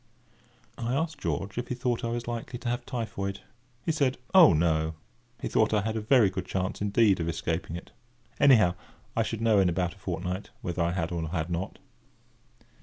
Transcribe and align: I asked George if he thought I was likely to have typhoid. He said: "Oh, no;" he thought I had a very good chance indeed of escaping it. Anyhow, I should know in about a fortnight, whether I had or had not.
I 0.79 0.95
asked 0.95 1.19
George 1.19 1.59
if 1.59 1.67
he 1.67 1.75
thought 1.75 2.03
I 2.03 2.09
was 2.09 2.27
likely 2.27 2.57
to 2.57 2.69
have 2.69 2.87
typhoid. 2.87 3.41
He 3.85 3.91
said: 3.91 4.17
"Oh, 4.33 4.51
no;" 4.51 4.95
he 5.39 5.47
thought 5.47 5.75
I 5.75 5.81
had 5.81 5.95
a 5.95 6.01
very 6.01 6.31
good 6.31 6.47
chance 6.47 6.81
indeed 6.81 7.19
of 7.19 7.29
escaping 7.29 7.75
it. 7.75 7.91
Anyhow, 8.39 8.73
I 9.15 9.21
should 9.21 9.41
know 9.41 9.59
in 9.59 9.69
about 9.69 9.93
a 9.93 9.99
fortnight, 9.99 10.49
whether 10.63 10.81
I 10.81 10.93
had 10.93 11.11
or 11.11 11.29
had 11.29 11.51
not. 11.51 11.77